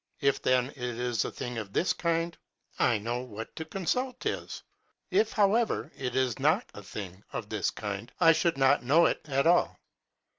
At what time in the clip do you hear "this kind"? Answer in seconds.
1.73-2.35, 7.49-8.11